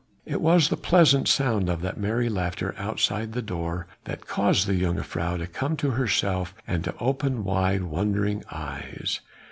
[0.25, 4.73] It was the pleasant sound of that merry laughter outside the door that caused the
[4.81, 9.19] jongejuffrouw to come to herself and to open wide, wondering eyes.